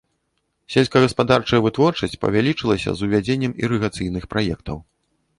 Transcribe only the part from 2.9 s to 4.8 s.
з увядзеннем ірыгацыйных праектаў.